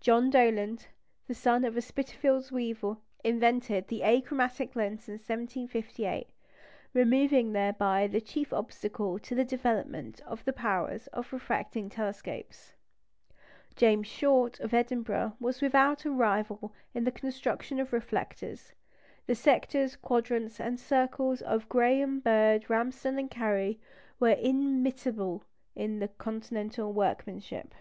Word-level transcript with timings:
John 0.00 0.30
Dollond, 0.30 0.86
the 1.26 1.34
son 1.34 1.62
of 1.62 1.76
a 1.76 1.82
Spitalfields 1.82 2.50
weaver, 2.50 2.96
invented 3.22 3.86
the 3.88 4.00
achromatic 4.02 4.74
lens 4.74 5.08
in 5.10 5.16
1758, 5.16 6.26
removing 6.94 7.52
thereby 7.52 8.06
the 8.06 8.22
chief 8.22 8.50
obstacle 8.50 9.18
to 9.18 9.34
the 9.34 9.44
development 9.44 10.22
of 10.22 10.42
the 10.46 10.54
powers 10.54 11.06
of 11.08 11.30
refracting 11.34 11.90
telescopes; 11.90 12.72
James 13.76 14.06
Short, 14.06 14.58
of 14.58 14.72
Edinburgh, 14.72 15.36
was 15.38 15.60
without 15.60 16.06
a 16.06 16.10
rival 16.10 16.72
in 16.94 17.04
the 17.04 17.12
construction 17.12 17.78
of 17.78 17.92
reflectors; 17.92 18.72
the 19.26 19.34
sectors, 19.34 19.96
quadrants, 19.96 20.58
and 20.58 20.80
circles 20.80 21.42
of 21.42 21.68
Graham, 21.68 22.20
Bird, 22.20 22.70
Ramsden, 22.70 23.18
and 23.18 23.30
Cary 23.30 23.78
were 24.18 24.30
inimitable 24.30 25.44
by 25.76 26.08
Continental 26.16 26.90
workmanship. 26.90 27.74